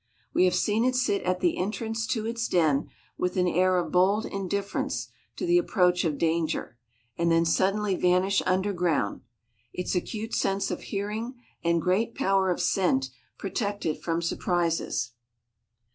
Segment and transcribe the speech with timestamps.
[0.33, 2.87] We have seen it sit at the entrance to its den
[3.19, 6.75] with an air of bold indifference to the approach of danger
[7.19, 9.21] and then suddenly vanish under ground.
[9.71, 15.11] Its acute sense of hearing and great power of scent protect it from surprises.